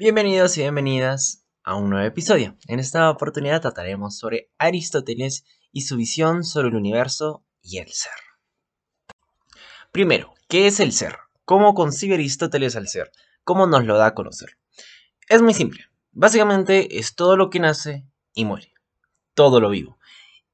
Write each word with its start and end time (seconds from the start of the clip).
Bienvenidos 0.00 0.56
y 0.56 0.60
bienvenidas 0.60 1.44
a 1.64 1.74
un 1.74 1.90
nuevo 1.90 2.06
episodio. 2.06 2.56
En 2.68 2.78
esta 2.78 3.10
oportunidad 3.10 3.62
trataremos 3.62 4.16
sobre 4.16 4.48
Aristóteles 4.56 5.44
y 5.72 5.80
su 5.80 5.96
visión 5.96 6.44
sobre 6.44 6.68
el 6.68 6.76
universo 6.76 7.44
y 7.62 7.78
el 7.78 7.88
ser. 7.88 8.12
Primero, 9.90 10.34
¿qué 10.48 10.68
es 10.68 10.78
el 10.78 10.92
ser? 10.92 11.16
¿Cómo 11.44 11.74
concibe 11.74 12.14
Aristóteles 12.14 12.76
al 12.76 12.86
ser? 12.86 13.10
¿Cómo 13.42 13.66
nos 13.66 13.86
lo 13.86 13.98
da 13.98 14.06
a 14.06 14.14
conocer? 14.14 14.56
Es 15.28 15.42
muy 15.42 15.52
simple. 15.52 15.86
Básicamente 16.12 17.00
es 17.00 17.16
todo 17.16 17.36
lo 17.36 17.50
que 17.50 17.58
nace 17.58 18.06
y 18.34 18.44
muere. 18.44 18.74
Todo 19.34 19.60
lo 19.60 19.68
vivo. 19.68 19.98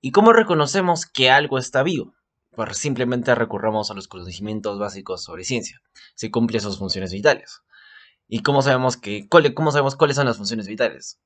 ¿Y 0.00 0.10
cómo 0.10 0.32
reconocemos 0.32 1.04
que 1.04 1.30
algo 1.30 1.58
está 1.58 1.82
vivo? 1.82 2.14
Pues 2.52 2.78
simplemente 2.78 3.34
recurramos 3.34 3.90
a 3.90 3.94
los 3.94 4.08
conocimientos 4.08 4.78
básicos 4.78 5.22
sobre 5.22 5.44
ciencia. 5.44 5.82
Se 6.14 6.30
cumple 6.30 6.60
sus 6.60 6.78
funciones 6.78 7.12
vitales. 7.12 7.60
¿Y 8.28 8.40
cómo 8.40 8.62
sabemos, 8.62 8.96
que, 8.96 9.28
cómo 9.28 9.70
sabemos 9.70 9.96
cuáles 9.96 10.16
son 10.16 10.26
las 10.26 10.36
funciones 10.36 10.66
vitales? 10.66 11.20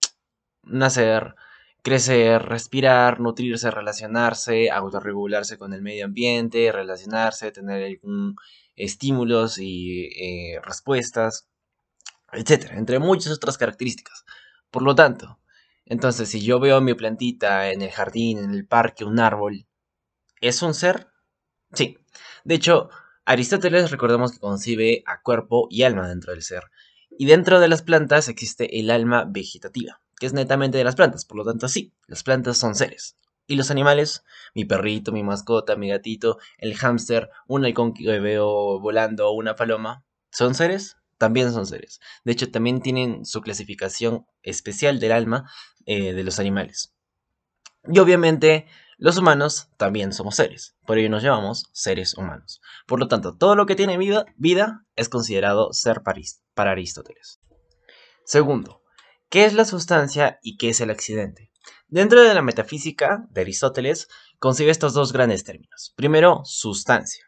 Nacer, 0.63 1.35
crecer, 1.83 2.43
respirar, 2.43 3.21
nutrirse, 3.21 3.71
relacionarse, 3.71 4.71
autorregularse 4.71 5.59
con 5.59 5.73
el 5.73 5.83
medio 5.83 6.05
ambiente, 6.07 6.73
relacionarse, 6.73 7.53
tener 7.53 7.85
algún 7.85 8.37
estímulos 8.77 9.59
y 9.59 10.07
eh, 10.17 10.61
respuestas, 10.63 11.49
etcétera, 12.33 12.77
entre 12.77 12.99
muchas 12.99 13.33
otras 13.33 13.59
características. 13.59 14.25
Por 14.71 14.83
lo 14.83 14.95
tanto, 14.95 15.41
entonces 15.87 16.29
si 16.29 16.43
yo 16.43 16.61
veo 16.61 16.81
mi 16.81 16.95
plantita 16.95 17.71
en 17.71 17.83
el 17.83 17.91
jardín, 17.91 18.39
en 18.39 18.51
el 18.53 18.67
parque, 18.67 19.05
un 19.05 19.21
árbol, 19.21 19.67
¿es 20.41 20.63
un 20.63 20.75
ser? 20.75 21.09
Sí. 21.73 21.99
De 22.45 22.55
hecho, 22.57 22.91
Aristóteles 23.25 23.91
recordemos 23.91 24.33
que 24.33 24.39
concibe 24.39 25.03
a 25.07 25.21
cuerpo 25.23 25.69
y 25.71 25.83
alma 25.83 26.09
dentro 26.09 26.33
del 26.33 26.43
ser. 26.43 26.65
Y 27.11 27.27
dentro 27.27 27.61
de 27.61 27.69
las 27.69 27.83
plantas 27.83 28.29
existe 28.29 28.81
el 28.81 28.91
alma 28.91 29.25
vegetativa, 29.29 30.01
que 30.19 30.27
es 30.27 30.33
netamente 30.33 30.79
de 30.79 30.85
las 30.85 30.97
plantas, 30.97 31.25
por 31.25 31.39
lo 31.39 31.45
tanto 31.45 31.69
sí, 31.69 31.93
las 32.07 32.23
plantas 32.23 32.59
son 32.59 32.75
seres. 32.75 33.17
Y 33.47 33.57
los 33.57 33.71
animales, 33.71 34.25
mi 34.55 34.67
perrito, 34.67 35.11
mi 35.11 35.23
mascota, 35.23 35.75
mi 35.75 35.89
gatito, 35.89 36.39
el 36.59 36.77
hámster, 36.77 37.31
un 37.47 37.65
halcón 37.65 37.95
que 37.95 38.21
veo 38.21 38.79
volando, 38.79 39.33
una 39.33 39.57
paloma, 39.57 40.05
¿son 40.31 40.55
seres? 40.55 40.97
También 41.17 41.51
son 41.53 41.67
seres. 41.67 41.99
De 42.25 42.33
hecho, 42.33 42.51
también 42.51 42.83
tienen 42.83 43.25
su 43.25 43.41
clasificación 43.41 44.27
especial 44.43 45.01
del 45.01 45.13
alma 45.13 45.51
eh, 45.87 46.13
de 46.13 46.23
los 46.25 46.39
animales. 46.39 46.95
Y 47.91 47.99
obviamente, 47.99 48.67
los 49.01 49.17
humanos 49.17 49.69
también 49.77 50.13
somos 50.13 50.35
seres, 50.35 50.77
por 50.85 50.99
ello 50.99 51.09
nos 51.09 51.23
llamamos 51.23 51.71
seres 51.73 52.19
humanos. 52.19 52.61
Por 52.85 52.99
lo 52.99 53.07
tanto, 53.07 53.37
todo 53.37 53.55
lo 53.55 53.65
que 53.65 53.77
tiene 53.77 53.97
vida, 53.97 54.25
vida 54.37 54.87
es 54.97 55.09
considerado 55.09 55.73
ser 55.73 56.03
para 56.03 56.73
Aristóteles. 56.73 57.41
Segundo, 58.25 58.83
¿qué 59.29 59.45
es 59.45 59.55
la 59.55 59.65
sustancia 59.65 60.41
y 60.43 60.57
qué 60.57 60.71
es 60.71 60.81
el 60.81 60.91
accidente? 60.91 61.53
Dentro 61.87 62.23
de 62.23 62.35
la 62.35 62.43
metafísica 62.43 63.25
de 63.31 63.43
Aristóteles, 63.43 64.09
concibe 64.41 64.73
estos 64.73 64.95
dos 64.95 65.13
grandes 65.13 65.45
términos. 65.45 65.95
Primero, 65.95 66.43
sustancia. 66.45 67.25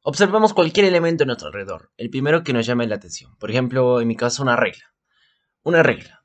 Observamos 0.00 0.54
cualquier 0.54 0.86
elemento 0.86 1.24
a 1.24 1.26
nuestro 1.26 1.48
alrededor, 1.48 1.90
el 1.96 2.10
primero 2.10 2.44
que 2.44 2.52
nos 2.52 2.66
llame 2.66 2.86
la 2.86 2.94
atención. 2.94 3.34
Por 3.38 3.50
ejemplo, 3.50 4.00
en 4.00 4.06
mi 4.06 4.14
caso, 4.14 4.44
una 4.44 4.54
regla. 4.54 4.94
Una 5.64 5.82
regla. 5.82 6.24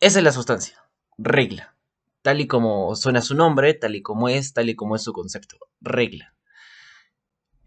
Esa 0.00 0.20
es 0.20 0.24
la 0.24 0.32
sustancia. 0.32 0.82
Regla 1.18 1.76
tal 2.22 2.40
y 2.40 2.46
como 2.46 2.94
suena 2.96 3.22
su 3.22 3.34
nombre, 3.34 3.74
tal 3.74 3.94
y 3.94 4.02
como 4.02 4.28
es, 4.28 4.52
tal 4.52 4.68
y 4.68 4.76
como 4.76 4.96
es 4.96 5.02
su 5.02 5.12
concepto, 5.12 5.56
regla. 5.80 6.34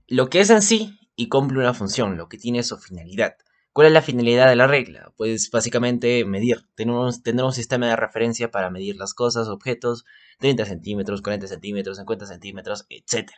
Lo 0.08 0.30
que 0.30 0.42
es 0.42 0.50
en 0.50 0.62
sí 0.62 1.00
y 1.16 1.30
cumple 1.30 1.60
una 1.60 1.74
función, 1.74 2.18
lo 2.18 2.30
que 2.30 2.38
tiene 2.38 2.64
su 2.64 2.78
finalidad. 2.78 3.36
¿Cuál 3.74 3.88
es 3.88 3.94
la 3.94 4.04
finalidad 4.04 4.48
de 4.48 4.56
la 4.56 4.68
regla? 4.68 5.12
Pues 5.18 5.50
básicamente 5.50 6.24
medir, 6.26 6.68
tener 6.76 6.94
un, 6.94 7.54
sistema 7.54 7.88
de 7.88 7.96
referencia 7.96 8.52
para 8.52 8.70
medir 8.70 8.98
las 8.98 9.16
cosas, 9.16 9.48
objetos, 9.48 10.06
30 10.40 10.66
centímetros, 10.66 11.24
40 11.24 11.48
centímetros, 11.48 11.98
50 11.98 12.28
centímetros, 12.28 12.86
etc. 12.90 13.32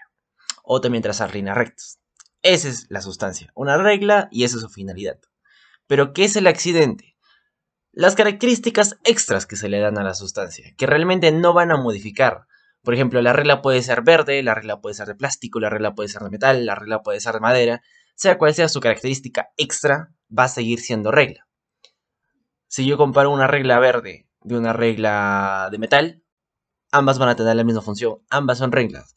O 0.63 0.81
también 0.81 1.03
trazar 1.03 1.33
líneas 1.33 1.55
rectas. 1.55 2.01
Esa 2.41 2.67
es 2.67 2.87
la 2.89 3.01
sustancia, 3.01 3.51
una 3.55 3.77
regla 3.77 4.27
y 4.29 4.43
esa 4.43 4.57
es 4.57 4.61
su 4.61 4.69
finalidad. 4.69 5.19
Pero 5.87 6.11
¿qué 6.11 6.25
es 6.25 6.35
el 6.35 6.47
accidente? 6.47 7.14
Las 7.95 8.15
características 8.15 8.97
extras 9.05 9.45
que 9.45 9.55
se 9.55 9.69
le 9.69 9.79
dan 9.79 9.97
a 9.97 10.03
la 10.03 10.13
sustancia, 10.13 10.73
que 10.77 10.85
realmente 10.85 11.31
no 11.31 11.53
van 11.53 11.71
a 11.71 11.77
modificar. 11.77 12.45
Por 12.83 12.93
ejemplo, 12.93 13.21
la 13.21 13.31
regla 13.31 13.61
puede 13.61 13.81
ser 13.81 14.03
verde, 14.03 14.43
la 14.43 14.53
regla 14.53 14.81
puede 14.81 14.95
ser 14.95 15.07
de 15.07 15.15
plástico, 15.15 15.61
la 15.61 15.69
regla 15.69 15.95
puede 15.95 16.09
ser 16.09 16.21
de 16.21 16.29
metal, 16.29 16.65
la 16.65 16.75
regla 16.75 17.01
puede 17.01 17.21
ser 17.21 17.35
de 17.35 17.39
madera. 17.39 17.81
Sea 18.15 18.37
cual 18.37 18.53
sea 18.53 18.67
su 18.67 18.81
característica 18.81 19.47
extra, 19.55 20.13
va 20.37 20.43
a 20.43 20.49
seguir 20.49 20.81
siendo 20.81 21.09
regla. 21.11 21.47
Si 22.67 22.85
yo 22.85 22.97
comparo 22.97 23.31
una 23.31 23.47
regla 23.47 23.79
verde 23.79 24.27
de 24.41 24.57
una 24.57 24.73
regla 24.73 25.69
de 25.71 25.77
metal, 25.77 26.23
ambas 26.91 27.17
van 27.17 27.29
a 27.29 27.35
tener 27.37 27.55
la 27.55 27.63
misma 27.63 27.81
función, 27.81 28.17
ambas 28.29 28.57
son 28.57 28.73
reglas. 28.73 29.15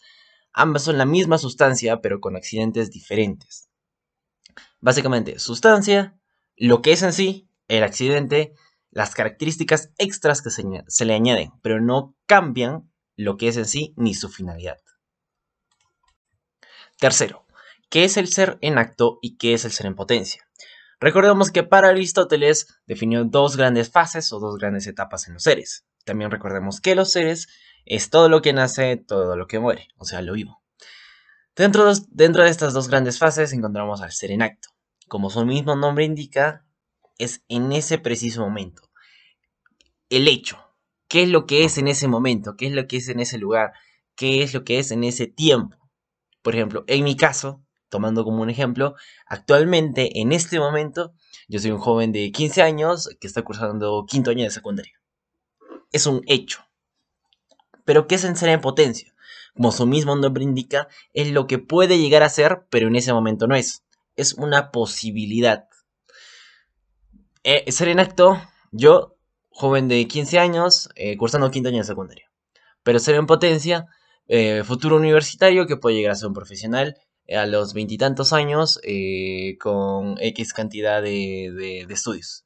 Ambas 0.53 0.84
son 0.84 0.99
la 0.99 1.05
misma 1.05 1.37
sustancia, 1.39 2.00
pero 2.00 2.21
con 2.21 2.37
accidentes 2.37 2.91
diferentes. 2.91 3.69
Básicamente, 4.81 5.41
sustancia, 5.41 6.16
lo 6.56 6.81
que 6.81 6.93
es 6.93 7.03
en 7.03 7.12
sí, 7.12 7.49
el 7.66 7.83
accidente, 7.83 8.55
las 8.98 9.14
características 9.14 9.92
extras 9.97 10.42
que 10.42 10.50
se, 10.50 11.04
le 11.04 11.14
añaden, 11.14 11.53
pero 11.62 11.81
no 11.81 12.16
cambian 12.26 12.91
lo 13.14 13.36
que 13.36 13.47
es 13.47 13.56
en 13.56 13.64
sí 13.64 13.94
ni 13.97 14.12
su 14.12 14.28
finalidad. 14.28 14.78
Tercero, 16.98 17.47
¿qué 17.91 18.03
es 18.03 18.16
el 18.16 18.26
ser 18.26 18.59
en 18.60 18.76
acto 18.76 19.20
y 19.22 19.36
qué 19.36 19.54
es 19.54 19.64
el 19.64 19.70
ser 19.70 19.86
en 19.86 19.94
potencia? 19.94 20.48
Recordemos 20.98 21.53
que 21.53 21.62
para 21.62 21.91
Aristóteles 21.91 22.81
definió 22.88 23.25
dos 23.25 23.56
grandes 23.56 23.88
fases 23.88 24.32
o 24.32 24.41
dos 24.41 24.59
grandes 24.59 24.88
etapas 24.88 25.28
en 25.28 25.34
los 25.34 25.44
seres. 25.44 25.86
También 26.04 26.32
recordemos 26.32 26.80
que 26.80 26.97
los 26.97 27.12
seres 27.12 27.47
es 27.84 28.10
todo 28.10 28.28
lo 28.28 28.42
que 28.42 28.53
nace, 28.53 28.97
todo 28.97 29.36
lo 29.36 29.47
que 29.47 29.60
muere, 29.60 29.86
o 29.97 30.06
sea, 30.06 30.22
lo 30.22 30.32
vivo. 30.32 30.60
Dentro, 31.54 31.92
dentro 32.09 32.42
de 32.42 32.50
estas 32.50 32.72
dos 32.72 32.88
grandes 32.88 33.20
fases 33.20 33.53
encontramos 33.53 34.03
al 34.03 34.10
ser 34.10 34.32
en 34.32 34.42
acto. 34.42 34.70
Como 35.06 35.30
su 35.30 35.47
mismo 35.47 35.76
nombre 35.76 36.04
indica, 36.04 36.66
es 37.16 37.44
en 37.47 37.70
ese 37.70 37.98
preciso 37.98 38.41
momento. 38.41 38.88
El 40.08 40.28
hecho. 40.28 40.58
¿Qué 41.08 41.22
es 41.22 41.28
lo 41.28 41.46
que 41.46 41.64
es 41.64 41.78
en 41.78 41.88
ese 41.88 42.08
momento? 42.08 42.56
¿Qué 42.56 42.66
es 42.66 42.72
lo 42.72 42.86
que 42.86 42.96
es 42.98 43.08
en 43.08 43.20
ese 43.20 43.38
lugar? 43.38 43.72
¿Qué 44.14 44.42
es 44.42 44.52
lo 44.52 44.64
que 44.64 44.78
es 44.78 44.91
en 44.91 45.04
ese 45.04 45.26
tiempo? 45.26 45.76
Por 46.42 46.54
ejemplo, 46.54 46.84
en 46.86 47.04
mi 47.04 47.16
caso, 47.16 47.62
tomando 47.88 48.24
como 48.24 48.42
un 48.42 48.50
ejemplo, 48.50 48.94
actualmente, 49.26 50.20
en 50.20 50.32
este 50.32 50.58
momento, 50.58 51.14
yo 51.48 51.60
soy 51.60 51.70
un 51.70 51.78
joven 51.78 52.12
de 52.12 52.30
15 52.30 52.62
años 52.62 53.08
que 53.20 53.26
está 53.26 53.42
cursando 53.42 54.04
quinto 54.06 54.30
año 54.30 54.44
de 54.44 54.50
secundaria. 54.50 55.00
Es 55.92 56.06
un 56.06 56.22
hecho. 56.26 56.60
Pero 57.84 58.06
¿qué 58.06 58.16
es 58.16 58.24
en 58.24 58.36
ser 58.36 58.50
en 58.50 58.60
potencia? 58.60 59.14
Como 59.54 59.72
su 59.72 59.86
mismo 59.86 60.14
nombre 60.14 60.44
indica, 60.44 60.88
es 61.14 61.30
lo 61.32 61.47
que 61.47 61.58
puede 61.58 61.98
llegar 61.98 62.22
a 62.22 62.28
ser, 62.28 62.66
pero 62.70 62.88
en 62.88 62.97
ese 62.97 63.12
momento 63.12 63.47
no 63.47 63.56
es. 63.56 63.82
Es 64.14 64.34
una 64.34 64.70
posibilidad. 64.70 65.68
Eh, 67.44 67.70
ser 67.72 67.88
en 67.88 68.00
acto, 68.00 68.41
yo, 68.72 69.17
joven 69.58 69.88
de 69.88 70.06
15 70.06 70.38
años, 70.38 70.88
eh, 70.94 71.16
cursando 71.16 71.50
quinto 71.50 71.69
año 71.69 71.78
de 71.78 71.84
secundaria. 71.84 72.30
Pero 72.84 73.00
ser 73.00 73.16
en 73.16 73.26
potencia, 73.26 73.86
eh, 74.28 74.62
futuro 74.64 74.96
universitario 74.96 75.66
que 75.66 75.76
puede 75.76 75.96
llegar 75.96 76.12
a 76.12 76.14
ser 76.14 76.28
un 76.28 76.34
profesional 76.34 76.96
a 77.28 77.44
los 77.44 77.74
veintitantos 77.74 78.32
años 78.32 78.80
con 79.60 80.16
X 80.20 80.52
cantidad 80.54 81.02
de, 81.02 81.84
de 81.86 81.92
estudios. 81.92 82.44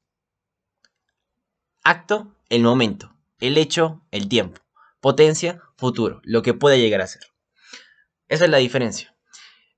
Acto, 1.84 2.34
el 2.48 2.62
momento. 2.62 3.14
El 3.38 3.58
hecho, 3.58 4.02
el 4.10 4.28
tiempo. 4.28 4.62
Potencia, 5.00 5.60
futuro. 5.76 6.20
Lo 6.24 6.42
que 6.42 6.54
puede 6.54 6.80
llegar 6.80 7.02
a 7.02 7.06
ser. 7.06 7.22
Esa 8.28 8.46
es 8.46 8.50
la 8.50 8.56
diferencia. 8.56 9.11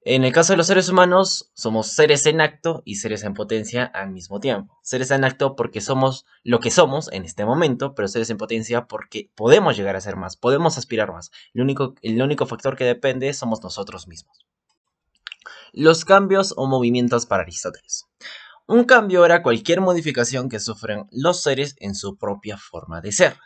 En 0.07 0.23
el 0.23 0.33
caso 0.33 0.53
de 0.53 0.59
los 0.59 0.67
seres 0.67 0.91
humanos, 0.91 1.51
somos 1.55 1.87
seres 1.87 2.27
en 2.27 2.43
acto 2.43 2.83
y 2.85 2.97
seres 2.97 3.25
en 3.25 3.33
potencia 3.33 3.85
al 3.87 4.11
mismo 4.11 4.39
tiempo. 4.39 4.79
Seres 4.83 5.11
en 5.11 5.25
acto 5.25 5.57
porque 5.57 5.81
somos 5.81 6.27
lo 6.43 6.61
que 6.61 6.71
somos 6.71 7.11
en 7.11 7.25
este 7.25 7.47
momento, 7.47 7.95
pero 7.95 8.07
seres 8.07 8.29
en 8.29 8.37
potencia 8.37 8.87
porque 8.87 9.31
podemos 9.35 9.79
llegar 9.79 9.97
a 9.97 10.03
ser 10.03 10.17
más, 10.17 10.37
podemos 10.37 10.77
aspirar 10.77 11.11
más. 11.11 11.31
El 11.55 11.63
único, 11.63 11.95
el 12.03 12.21
único 12.21 12.45
factor 12.45 12.77
que 12.77 12.85
depende 12.85 13.33
somos 13.33 13.63
nosotros 13.63 14.07
mismos. 14.07 14.45
Los 15.73 16.05
cambios 16.05 16.53
o 16.55 16.67
movimientos 16.67 17.25
para 17.25 17.45
Aristóteles. 17.45 18.05
Un 18.67 18.85
cambio 18.85 19.25
era 19.25 19.43
cualquier 19.43 19.81
modificación 19.81 20.51
que 20.51 20.61
sufren 20.61 21.07
los 21.13 21.43
seres 21.43 21.77
en 21.79 21.95
su 21.95 22.19
propia 22.19 22.59
forma 22.59 23.01
de 23.01 23.11
ser. 23.11 23.39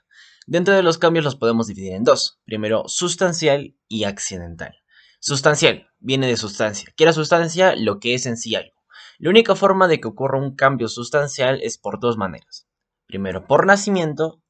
Dentro 0.48 0.74
de 0.74 0.82
los 0.82 0.98
cambios 0.98 1.24
los 1.24 1.36
podemos 1.36 1.68
dividir 1.68 1.92
en 1.92 2.02
dos. 2.02 2.40
Primero, 2.44 2.82
sustancial 2.88 3.76
y 3.86 4.04
accidental. 4.04 4.74
Sustancial, 5.20 5.88
viene 5.98 6.28
de 6.28 6.36
sustancia. 6.36 6.92
¿Qué 6.96 7.12
sustancia? 7.12 7.74
Lo 7.76 7.98
que 7.98 8.14
es 8.14 8.24
en 8.26 8.36
sí 8.36 8.54
algo. 8.54 8.78
La 9.18 9.30
única 9.30 9.56
forma 9.56 9.88
de 9.88 10.00
que 10.00 10.06
ocurra 10.06 10.38
un 10.38 10.54
cambio 10.54 10.86
sustancial 10.86 11.60
es 11.62 11.76
por 11.76 11.98
dos 11.98 12.16
maneras. 12.16 12.68
Primero, 13.06 13.44
por 13.44 13.66
nacimiento 13.66 14.40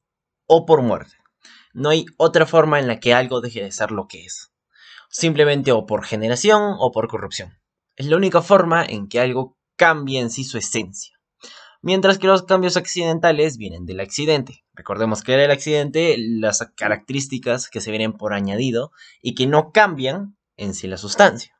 o 0.45 0.67
por 0.67 0.83
muerte. 0.83 1.15
No 1.73 1.89
hay 1.89 2.05
otra 2.17 2.45
forma 2.45 2.79
en 2.79 2.87
la 2.87 2.99
que 2.99 3.15
algo 3.15 3.41
deje 3.41 3.63
de 3.63 3.71
ser 3.71 3.89
lo 3.89 4.07
que 4.07 4.25
es. 4.25 4.51
Simplemente 5.09 5.71
o 5.71 5.87
por 5.87 6.05
generación 6.05 6.75
o 6.77 6.91
por 6.91 7.07
corrupción. 7.07 7.57
Es 7.95 8.05
la 8.05 8.17
única 8.17 8.43
forma 8.43 8.85
en 8.85 9.07
que 9.07 9.19
algo 9.19 9.57
cambie 9.75 10.19
en 10.19 10.29
sí 10.29 10.43
su 10.43 10.59
esencia. 10.59 11.15
mientras 11.81 12.17
que 12.17 12.27
los 12.27 12.43
cambios 12.43 12.77
accidentales 12.77 13.57
vienen 13.57 13.85
del 13.85 14.01
accidente. 14.01 14.65
Recordemos 14.73 15.23
que 15.23 15.33
era 15.33 15.45
el 15.45 15.51
accidente, 15.51 16.15
las 16.17 16.59
características 16.75 17.69
que 17.69 17.81
se 17.81 17.91
vienen 17.91 18.13
por 18.13 18.33
añadido 18.33 18.91
y 19.21 19.33
que 19.33 19.47
no 19.47 19.71
cambian 19.71 20.37
en 20.59 20.73
sí 20.73 20.87
la 20.87 20.97
sustancia. 20.97 21.55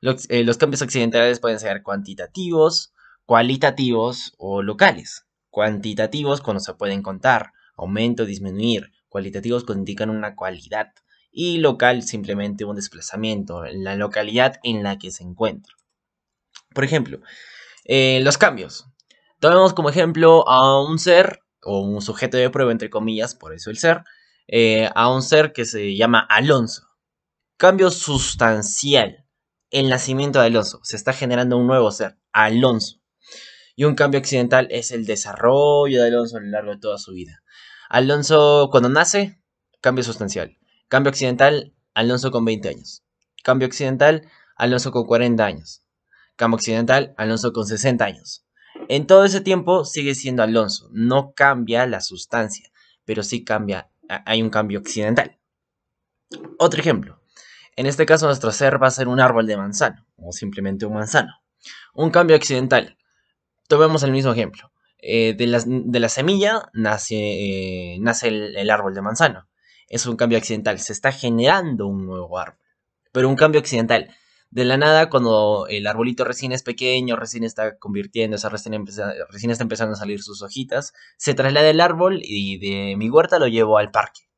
Los, 0.00 0.28
eh, 0.28 0.44
los 0.44 0.58
cambios 0.58 0.82
accidentales 0.82 1.40
pueden 1.40 1.58
ser 1.58 1.82
cuantitativos, 1.82 2.92
cualitativos 3.24 4.34
o 4.38 4.62
locales. 4.62 5.26
Cuantitativos 5.50 6.40
cuando 6.42 6.60
se 6.60 6.74
pueden 6.74 7.02
contar, 7.02 7.52
aumento, 7.76 8.26
disminuir. 8.26 8.92
Cualitativos 9.08 9.64
cuando 9.64 9.80
indican 9.80 10.10
una 10.10 10.36
cualidad. 10.36 10.92
Y 11.30 11.58
local 11.58 12.02
simplemente 12.02 12.64
un 12.64 12.76
desplazamiento, 12.76 13.64
la 13.64 13.94
localidad 13.94 14.58
en 14.62 14.82
la 14.82 14.98
que 14.98 15.10
se 15.10 15.22
encuentra. 15.22 15.74
Por 16.74 16.84
ejemplo, 16.84 17.20
eh, 17.84 18.20
los 18.22 18.38
cambios. 18.38 18.86
Tomemos 19.38 19.74
como 19.74 19.90
ejemplo 19.90 20.48
a 20.48 20.82
un 20.82 20.98
ser 20.98 21.40
o 21.62 21.80
un 21.80 22.00
sujeto 22.00 22.36
de 22.36 22.48
prueba, 22.48 22.72
entre 22.72 22.90
comillas, 22.90 23.34
por 23.34 23.52
eso 23.52 23.70
el 23.70 23.76
ser, 23.76 24.02
eh, 24.48 24.88
a 24.94 25.12
un 25.12 25.22
ser 25.22 25.52
que 25.52 25.64
se 25.64 25.94
llama 25.96 26.20
Alonso. 26.20 26.85
Cambio 27.58 27.90
sustancial. 27.90 29.24
El 29.70 29.88
nacimiento 29.88 30.40
de 30.40 30.48
Alonso. 30.48 30.80
Se 30.82 30.94
está 30.94 31.14
generando 31.14 31.56
un 31.56 31.66
nuevo 31.66 31.90
ser, 31.90 32.18
Alonso. 32.30 33.00
Y 33.74 33.84
un 33.84 33.94
cambio 33.94 34.20
accidental 34.20 34.68
es 34.70 34.90
el 34.90 35.06
desarrollo 35.06 36.02
de 36.02 36.08
Alonso 36.08 36.36
a 36.36 36.40
lo 36.40 36.48
largo 36.48 36.72
de 36.72 36.80
toda 36.80 36.98
su 36.98 37.12
vida. 37.12 37.42
Alonso 37.88 38.68
cuando 38.70 38.90
nace, 38.90 39.40
cambio 39.80 40.04
sustancial. 40.04 40.58
Cambio 40.88 41.08
accidental, 41.08 41.74
Alonso 41.94 42.30
con 42.30 42.44
20 42.44 42.68
años. 42.68 43.04
Cambio 43.42 43.68
accidental, 43.68 44.28
Alonso 44.56 44.92
con 44.92 45.06
40 45.06 45.42
años. 45.42 45.82
Cambio 46.36 46.56
accidental, 46.56 47.14
Alonso 47.16 47.54
con 47.54 47.66
60 47.66 48.04
años. 48.04 48.44
En 48.90 49.06
todo 49.06 49.24
ese 49.24 49.40
tiempo 49.40 49.86
sigue 49.86 50.14
siendo 50.14 50.42
Alonso. 50.42 50.90
No 50.92 51.32
cambia 51.34 51.86
la 51.86 52.02
sustancia, 52.02 52.70
pero 53.06 53.22
sí 53.22 53.44
cambia, 53.44 53.90
hay 54.26 54.42
un 54.42 54.50
cambio 54.50 54.78
accidental. 54.78 55.38
Otro 56.58 56.80
ejemplo. 56.80 57.22
En 57.76 57.86
este 57.86 58.06
caso 58.06 58.26
nuestro 58.26 58.52
ser 58.52 58.82
va 58.82 58.88
a 58.88 58.90
ser 58.90 59.08
un 59.08 59.20
árbol 59.20 59.46
de 59.46 59.56
manzano, 59.56 60.06
o 60.16 60.32
simplemente 60.32 60.86
un 60.86 60.94
manzano. 60.94 61.32
Un 61.94 62.10
cambio 62.10 62.36
accidental. 62.36 62.96
Tomemos 63.68 64.02
el 64.02 64.12
mismo 64.12 64.32
ejemplo. 64.32 64.72
Eh, 64.98 65.34
de, 65.34 65.46
la, 65.46 66.08
semilla 66.08 66.70
nace, 66.72 67.14
eh, 67.16 67.98
nace 68.00 68.28
el 68.28 68.70
árbol 68.70 68.94
de 68.94 69.02
manzano 69.02 69.48
es 69.88 70.06
un 70.06 70.16
cambio 70.16 70.38
accidental. 70.38 70.78
Se 70.80 70.92
está 70.92 71.12
generando 71.12 71.86
un 71.86 72.06
nuevo 72.06 72.38
árbol. 72.38 72.58
Pero 73.12 73.28
un 73.28 73.36
cambio 73.36 73.60
accidental. 73.60 74.14
De 74.50 74.64
la 74.64 74.76
nada, 74.76 75.10
cuando 75.10 75.66
el 75.68 75.86
arbolito 75.86 76.24
recién 76.24 76.52
es 76.52 76.62
pequeño, 76.62 77.16
recién 77.16 77.44
está 77.44 77.78
convirtiendo, 77.78 78.36
recién, 78.48 78.84
recién 79.28 79.50
está 79.50 79.64
empezando 79.64 79.94
a 79.94 79.98
salir 79.98 80.22
sus 80.22 80.42
hojitas, 80.42 80.92
se 81.16 81.34
traslada 81.34 81.68
el 81.68 81.80
árbol 81.80 82.20
y 82.22 82.58
de 82.58 82.96
mi 82.96 83.10
huerta 83.10 83.38
lo 83.38 83.48
llevo 83.48 83.76
al 83.76 83.90
parque. 83.90 84.28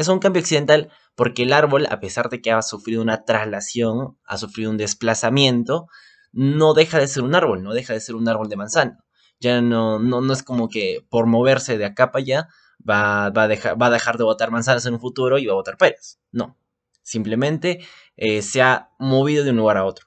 Es 0.00 0.08
un 0.08 0.18
cambio 0.18 0.40
accidental 0.40 0.90
porque 1.14 1.42
el 1.42 1.52
árbol, 1.52 1.86
a 1.90 2.00
pesar 2.00 2.30
de 2.30 2.40
que 2.40 2.50
ha 2.50 2.62
sufrido 2.62 3.02
una 3.02 3.26
traslación, 3.26 4.16
ha 4.24 4.38
sufrido 4.38 4.70
un 4.70 4.78
desplazamiento, 4.78 5.88
no 6.32 6.72
deja 6.72 6.98
de 6.98 7.06
ser 7.06 7.22
un 7.22 7.34
árbol, 7.34 7.62
no 7.62 7.74
deja 7.74 7.92
de 7.92 8.00
ser 8.00 8.14
un 8.14 8.26
árbol 8.26 8.48
de 8.48 8.56
manzano. 8.56 8.96
Ya 9.40 9.60
no, 9.60 9.98
no, 9.98 10.22
no 10.22 10.32
es 10.32 10.42
como 10.42 10.70
que 10.70 11.06
por 11.10 11.26
moverse 11.26 11.76
de 11.76 11.84
acá 11.84 12.12
para 12.12 12.22
allá 12.22 12.48
va, 12.88 13.26
a 13.26 13.46
dejar, 13.46 13.80
va 13.80 13.90
dejar 13.90 14.16
de 14.16 14.24
votar 14.24 14.50
manzanas 14.50 14.86
en 14.86 14.94
un 14.94 15.00
futuro 15.00 15.36
y 15.38 15.44
va 15.44 15.52
a 15.52 15.56
votar 15.56 15.76
peras. 15.76 16.18
No. 16.32 16.56
Simplemente 17.02 17.84
eh, 18.16 18.40
se 18.40 18.62
ha 18.62 18.88
movido 18.98 19.44
de 19.44 19.50
un 19.50 19.58
lugar 19.58 19.76
a 19.76 19.84
otro. 19.84 20.06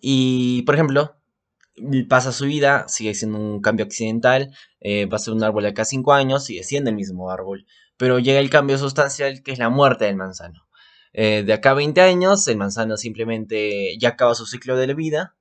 Y, 0.00 0.62
por 0.62 0.74
ejemplo, 0.74 1.14
pasa 2.08 2.32
su 2.32 2.46
vida, 2.46 2.88
sigue 2.88 3.14
siendo 3.14 3.38
un 3.38 3.60
cambio 3.60 3.84
accidental, 3.86 4.50
eh, 4.80 5.06
va 5.06 5.18
a 5.18 5.20
ser 5.20 5.34
un 5.34 5.44
árbol 5.44 5.62
de 5.62 5.68
acá 5.68 5.84
5 5.84 6.12
años, 6.12 6.46
sigue 6.46 6.64
siendo 6.64 6.90
el 6.90 6.96
mismo 6.96 7.30
árbol, 7.30 7.64
pero 8.00 8.18
llega 8.18 8.40
el 8.40 8.48
cambio 8.48 8.78
sustancial 8.78 9.42
que 9.42 9.52
es 9.52 9.58
la 9.58 9.68
muerte 9.68 10.06
del 10.06 10.16
manzano. 10.16 10.66
Eh, 11.12 11.42
de 11.44 11.52
acá 11.52 11.72
a 11.72 11.74
20 11.74 12.00
años, 12.00 12.48
el 12.48 12.56
manzano 12.56 12.96
simplemente 12.96 13.98
ya 13.98 14.08
acaba 14.08 14.34
su 14.34 14.46
ciclo 14.46 14.74
de 14.78 14.94
vida, 14.94 15.36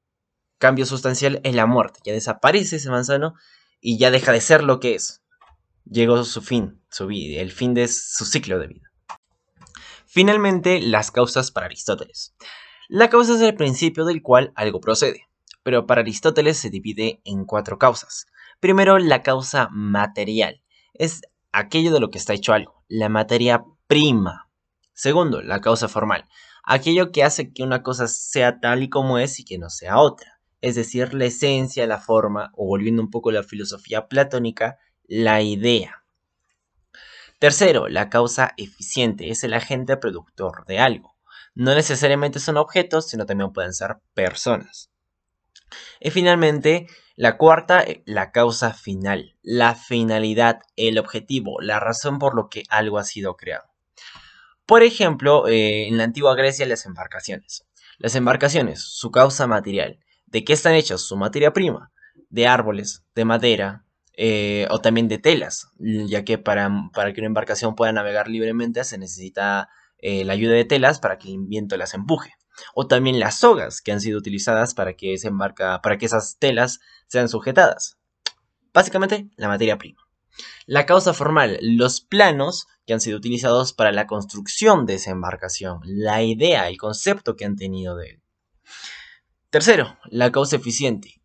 cambio 0.58 0.86
sustancial 0.86 1.40
es 1.46 1.56
la 1.56 1.68
muerte, 1.68 2.02
ya 2.04 2.12
desaparece 2.12 2.76
ese 2.76 2.90
manzano 2.90 3.36
y 3.80 3.98
ya 3.98 4.12
deja 4.12 4.34
de 4.34 4.42
ser 4.42 4.66
lo 4.66 4.82
que 4.82 4.96
es 4.96 5.24
llegó 5.86 6.22
su 6.26 6.42
fin, 6.42 6.84
su 6.90 7.08
vida, 7.08 7.40
el 7.40 7.54
fin 7.54 7.74
de 7.74 7.88
su 7.88 8.26
ciclo 8.26 8.60
de 8.60 8.68
vida. 8.68 8.92
Finalmente, 10.06 10.82
las 10.82 11.12
causas 11.12 11.52
para 11.52 11.68
Aristóteles. 11.68 12.36
La 12.90 13.10
causa 13.10 13.36
es 13.36 13.42
el 13.42 13.56
principio 13.56 14.04
del 14.04 14.22
cual 14.22 14.52
algo 14.56 14.82
procede, 14.82 15.30
pero 15.64 15.88
para 15.88 16.02
Aristóteles 16.02 16.58
se 16.58 16.70
divide 16.70 17.22
en 17.24 17.46
cuatro 17.46 17.78
causas. 17.78 18.26
Primero, 18.60 19.00
la 19.00 19.24
causa 19.24 19.70
material, 19.72 20.62
es 20.94 21.22
aquello 21.52 21.94
de 21.94 22.00
lo 22.00 22.10
que 22.10 22.18
está 22.18 22.34
hecho 22.34 22.54
algo, 22.54 22.84
la 22.88 23.10
materia 23.10 23.64
prima. 23.88 24.50
Segundo, 24.94 25.42
la 25.42 25.62
causa 25.62 25.88
formal, 25.88 26.26
aquello 26.64 27.12
que 27.12 27.24
hace 27.24 27.54
que 27.54 27.64
una 27.64 27.84
cosa 27.84 28.08
sea 28.08 28.60
tal 28.60 28.84
y 28.84 28.90
como 28.90 29.18
es 29.18 29.40
y 29.40 29.46
que 29.46 29.58
no 29.58 29.70
sea 29.70 29.98
otra, 30.00 30.40
es 30.62 30.76
decir, 30.76 31.14
la 31.14 31.26
esencia, 31.26 31.88
la 31.88 32.00
forma, 32.00 32.52
o 32.56 32.66
volviendo 32.66 33.02
un 33.02 33.10
poco 33.10 33.30
a 33.30 33.34
la 33.34 33.44
filosofía 33.44 34.08
platónica, 34.08 34.78
la 35.08 35.42
idea. 35.42 36.04
Tercero, 37.40 37.88
la 37.88 38.10
causa 38.10 38.54
eficiente 38.58 39.30
es 39.30 39.46
el 39.46 39.54
agente 39.54 39.96
productor 39.96 40.66
de 40.66 40.80
algo. 40.80 41.16
No 41.56 41.74
necesariamente 41.74 42.40
son 42.40 42.58
objetos, 42.58 43.08
sino 43.08 43.26
también 43.26 43.54
pueden 43.54 43.74
ser 43.74 43.98
personas. 44.14 44.89
Y 46.00 46.12
finalmente, 46.12 46.88
la 47.16 47.38
cuarta, 47.38 47.86
la 48.06 48.32
causa 48.32 48.74
final, 48.74 49.36
la 49.42 49.76
finalidad, 49.76 50.60
el 50.76 50.98
objetivo, 50.98 51.60
la 51.62 51.80
razón 51.80 52.20
por 52.20 52.36
lo 52.36 52.50
que 52.50 52.64
algo 52.70 52.98
ha 52.98 53.04
sido 53.04 53.36
creado. 53.36 53.66
Por 54.66 54.84
ejemplo, 54.84 55.48
eh, 55.48 55.88
en 55.88 55.98
la 55.98 56.04
antigua 56.04 56.36
Grecia 56.36 56.66
las 56.66 56.86
embarcaciones. 56.86 57.66
Las 57.98 58.16
embarcaciones, 58.16 58.82
su 58.82 59.12
causa 59.12 59.48
material. 59.48 60.00
¿De 60.28 60.44
qué 60.44 60.54
están 60.54 60.76
hechas? 60.76 61.02
Su 61.02 61.18
materia 61.18 61.54
prima. 61.54 61.92
De 62.30 62.48
árboles, 62.48 63.04
de 63.16 63.26
madera, 63.26 63.86
eh, 64.22 64.68
o 64.70 64.80
también 64.80 65.08
de 65.08 65.18
telas, 65.18 65.70
ya 65.80 66.26
que 66.26 66.38
para, 66.38 66.70
para, 66.94 67.14
que 67.14 67.22
una 67.22 67.28
embarcación 67.28 67.74
pueda 67.74 67.94
navegar 67.94 68.28
libremente 68.28 68.84
se 68.84 68.98
necesita 68.98 69.70
eh, 69.98 70.26
la 70.26 70.34
ayuda 70.34 70.56
de 70.56 70.66
telas 70.66 71.00
para 71.00 71.18
que 71.18 71.30
el 71.30 71.46
viento 71.48 71.78
las 71.78 71.94
empuje. 71.94 72.34
O 72.74 72.88
también 72.88 73.20
las 73.20 73.40
sogas 73.40 73.82
que 73.82 73.92
han 73.92 74.02
sido 74.02 74.18
utilizadas 74.18 74.74
para 74.74 74.94
que, 74.94 75.16
embarca, 75.24 75.82
para 75.82 75.98
que 75.98 76.06
esas 76.06 76.38
telas 76.40 76.80
sean 77.08 77.30
sujetadas. 77.30 77.98
Básicamente, 78.74 79.30
la 79.36 79.48
materia 79.48 79.78
prima. 79.78 80.02
La 80.66 80.86
causa 80.86 81.14
formal, 81.14 81.60
los 81.62 82.02
planos 82.02 82.68
que 82.86 82.94
han 82.94 83.02
sido 83.02 83.18
utilizados 83.18 83.74
para 83.74 83.92
la 83.92 84.08
construcción 84.08 84.86
de 84.86 84.96
esa 84.96 85.12
embarcación, 85.12 85.80
la 85.84 86.24
idea, 86.24 86.68
el 86.70 86.78
concepto 86.78 87.36
que 87.36 87.46
han 87.46 87.56
tenido 87.56 87.96
de 87.96 88.10
él. 88.12 88.22
Tercero, 89.50 89.98
la 90.06 90.32
causa 90.32 90.58
eficiente, 90.58 91.22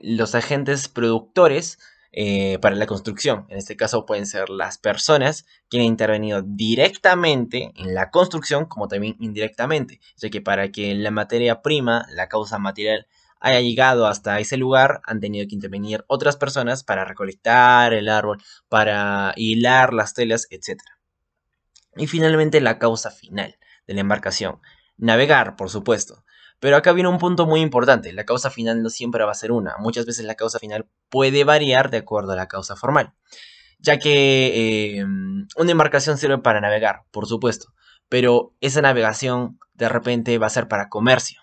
los 0.00 0.34
agentes 0.34 0.88
productores 0.88 1.78
eh, 2.18 2.58
para 2.60 2.76
la 2.76 2.86
construcción. 2.86 3.44
En 3.50 3.58
este 3.58 3.76
caso 3.76 4.06
pueden 4.06 4.24
ser 4.24 4.48
las 4.48 4.78
personas 4.78 5.44
que 5.68 5.76
han 5.76 5.84
intervenido 5.84 6.40
directamente 6.42 7.72
en 7.76 7.92
la 7.92 8.10
construcción 8.10 8.64
como 8.64 8.88
también 8.88 9.16
indirectamente, 9.20 10.00
ya 10.16 10.30
que 10.30 10.40
para 10.40 10.72
que 10.72 10.94
la 10.94 11.10
materia 11.10 11.60
prima, 11.60 12.06
la 12.10 12.28
causa 12.28 12.58
material, 12.58 13.06
haya 13.38 13.60
llegado 13.60 14.06
hasta 14.06 14.40
ese 14.40 14.56
lugar, 14.56 15.02
han 15.04 15.20
tenido 15.20 15.46
que 15.46 15.56
intervenir 15.56 16.06
otras 16.06 16.38
personas 16.38 16.84
para 16.84 17.04
recolectar 17.04 17.92
el 17.92 18.08
árbol, 18.08 18.42
para 18.70 19.34
hilar 19.36 19.92
las 19.92 20.14
telas, 20.14 20.46
etc. 20.48 20.80
Y 21.96 22.06
finalmente 22.06 22.62
la 22.62 22.78
causa 22.78 23.10
final 23.10 23.58
de 23.86 23.92
la 23.92 24.00
embarcación. 24.00 24.62
Navegar, 24.96 25.56
por 25.56 25.68
supuesto. 25.68 26.24
Pero 26.58 26.76
acá 26.76 26.92
viene 26.92 27.08
un 27.08 27.18
punto 27.18 27.46
muy 27.46 27.60
importante. 27.60 28.12
La 28.12 28.24
causa 28.24 28.50
final 28.50 28.82
no 28.82 28.88
siempre 28.88 29.24
va 29.24 29.32
a 29.32 29.34
ser 29.34 29.52
una. 29.52 29.76
Muchas 29.78 30.06
veces 30.06 30.24
la 30.24 30.34
causa 30.34 30.58
final 30.58 30.88
puede 31.10 31.44
variar 31.44 31.90
de 31.90 31.98
acuerdo 31.98 32.32
a 32.32 32.36
la 32.36 32.48
causa 32.48 32.76
formal. 32.76 33.12
Ya 33.78 33.98
que 33.98 34.98
em, 34.98 35.46
una 35.56 35.70
embarcación 35.70 36.16
sirve 36.16 36.38
para 36.38 36.60
navegar, 36.60 37.02
por 37.10 37.26
supuesto. 37.26 37.74
Pero 38.08 38.54
esa 38.60 38.80
navegación 38.80 39.58
de 39.74 39.88
repente 39.88 40.38
va 40.38 40.46
a 40.46 40.50
ser 40.50 40.68
para 40.68 40.88
comercio. 40.88 41.42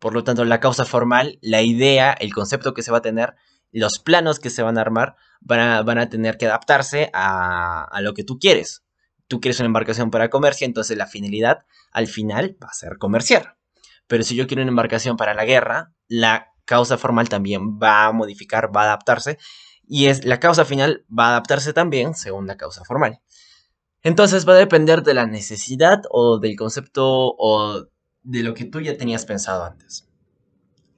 Por 0.00 0.14
lo 0.14 0.24
tanto, 0.24 0.44
la 0.44 0.60
causa 0.60 0.84
formal, 0.84 1.38
la 1.42 1.62
idea, 1.62 2.12
el 2.12 2.32
concepto 2.32 2.74
que 2.74 2.82
se 2.82 2.90
va 2.90 2.98
a 2.98 3.02
tener, 3.02 3.34
los 3.70 3.98
planos 3.98 4.40
que 4.40 4.50
se 4.50 4.62
van 4.62 4.78
a 4.78 4.80
armar, 4.80 5.14
van 5.40 5.98
a, 5.98 6.08
tener 6.08 6.38
que 6.38 6.46
adaptarse 6.46 7.10
a, 7.12 7.84
a 7.84 8.00
lo 8.00 8.14
que 8.14 8.24
tú 8.24 8.38
quieres. 8.38 8.82
Tú 9.28 9.40
quieres 9.40 9.60
una 9.60 9.66
embarcación 9.66 10.10
para 10.10 10.30
comercio, 10.30 10.66
entonces 10.66 10.96
la 10.96 11.06
finalidad 11.06 11.64
al 11.92 12.08
final 12.08 12.56
va 12.60 12.68
a 12.68 12.74
ser 12.74 12.96
comerciar. 12.98 13.59
Pero 14.10 14.24
si 14.24 14.34
yo 14.34 14.48
quiero 14.48 14.62
una 14.62 14.70
embarcación 14.70 15.16
para 15.16 15.34
la 15.34 15.44
guerra, 15.44 15.92
la 16.08 16.48
causa 16.64 16.98
formal 16.98 17.28
también 17.28 17.78
va 17.78 18.06
a 18.06 18.12
modificar, 18.12 18.74
va 18.74 18.82
a 18.82 18.84
adaptarse. 18.86 19.38
Y 19.86 20.06
es, 20.06 20.24
la 20.24 20.40
causa 20.40 20.64
final 20.64 21.04
va 21.16 21.26
a 21.26 21.28
adaptarse 21.28 21.72
también 21.72 22.16
según 22.16 22.48
la 22.48 22.56
causa 22.56 22.84
formal. 22.84 23.20
Entonces 24.02 24.48
va 24.48 24.54
a 24.54 24.56
depender 24.56 25.04
de 25.04 25.14
la 25.14 25.26
necesidad 25.26 26.02
o 26.10 26.40
del 26.40 26.56
concepto 26.56 27.06
o 27.06 27.86
de 28.22 28.42
lo 28.42 28.54
que 28.54 28.64
tú 28.64 28.80
ya 28.80 28.96
tenías 28.96 29.26
pensado 29.26 29.64
antes. 29.64 30.08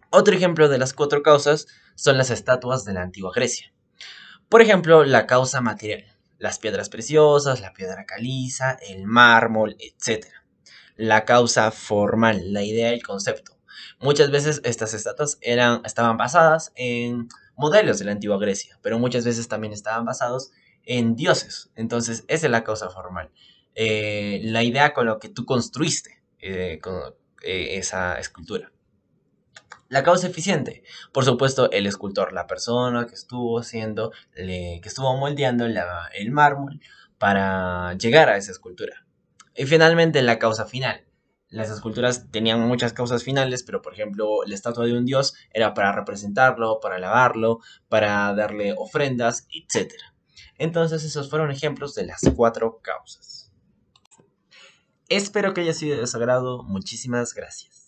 Otro 0.09 0.35
ejemplo 0.35 0.71
de 0.71 0.78
las 0.78 0.95
cuatro 0.95 1.23
causas 1.23 1.66
son 1.95 2.16
las 2.16 2.31
estatuas 2.31 2.87
de 2.87 2.95
la 2.95 3.02
antigua 3.02 3.33
Grecia. 3.35 3.75
Por 4.49 4.62
ejemplo, 4.62 5.04
la 5.04 5.26
causa 5.26 5.61
material, 5.61 6.07
las 6.38 6.59
piedras 6.59 6.88
preciosas, 6.88 7.61
la 7.61 7.75
piedra 7.75 8.07
caliza, 8.07 8.78
el 8.88 9.04
mármol, 9.07 9.76
etc. 9.78 10.28
La 10.97 11.25
causa 11.25 11.71
formal, 11.71 12.53
la 12.53 12.63
idea 12.63 12.93
el 12.93 13.03
concepto. 13.03 13.59
Muchas 14.01 14.31
veces 14.31 14.61
estas 14.65 14.95
estatuas 14.95 15.39
eran, 15.41 15.83
estaban 15.85 16.17
basadas 16.17 16.73
en 16.75 17.29
modelos 17.57 17.99
de 17.99 18.05
la 18.05 18.13
antigua 18.13 18.39
Grecia, 18.39 18.79
pero 18.83 18.99
muchas 18.99 19.25
veces 19.25 19.49
también 19.49 19.73
estaban 19.73 20.05
basados 20.05 20.53
en 20.85 21.15
dioses. 21.15 21.71
Entonces, 21.77 22.25
esa 22.29 22.47
es 22.47 22.51
la 22.51 22.65
causa 22.65 22.91
formal. 22.91 23.31
Eh, 23.75 24.41
la 24.45 24.63
idea 24.63 24.93
con 24.93 25.07
lo 25.07 25.19
que 25.19 25.29
tú 25.29 25.47
construiste 25.47 26.23
eh, 26.41 26.81
eh, 27.43 27.79
esa 27.79 28.19
escultura. 28.19 28.73
La 29.89 30.03
causa 30.03 30.27
eficiente, 30.27 30.83
por 31.13 31.25
supuesto, 31.25 31.71
el 31.71 31.87
escultor, 31.87 32.33
la 32.33 32.47
persona 32.47 33.07
que 33.07 33.15
estuvo 33.15 33.59
haciendo, 33.59 34.11
que 34.35 34.81
estuvo 34.83 35.15
moldeando 35.19 35.67
el 35.67 36.31
mármol 36.31 36.81
para 37.19 37.93
llegar 37.99 38.31
a 38.31 38.39
esa 38.39 38.53
escultura. 38.53 39.05
Y 39.54 39.66
finalmente 39.66 40.23
la 40.23 40.38
causa 40.38 40.66
final. 40.66 41.04
Las 41.49 41.68
esculturas 41.68 42.30
tenían 42.30 42.61
muchas 42.66 42.94
causas 42.94 43.25
finales, 43.25 43.62
pero 43.62 43.82
por 43.82 43.92
ejemplo 43.92 44.38
la 44.47 44.54
estatua 44.54 44.87
de 44.87 44.97
un 44.97 45.04
dios 45.04 45.35
era 45.52 45.75
para 45.75 45.92
representarlo, 45.92 46.80
para 46.80 46.97
alabarlo, 46.97 47.61
para 47.90 48.35
darle 48.35 48.75
ofrendas, 48.76 49.47
etc. 49.52 49.92
Entonces 50.56 51.04
esos 51.04 51.28
fueron 51.28 51.50
ejemplos 51.50 51.94
de 51.94 52.06
las 52.06 52.23
cuatro 52.35 52.80
causas. 52.82 53.52
Espero 55.11 55.52
que 55.52 55.61
haya 55.61 55.75
sido 55.75 56.00
de 56.00 56.06
su 56.06 56.16
agrado. 56.16 56.62
Muchísimas 56.62 57.35
gracias. 57.35 57.82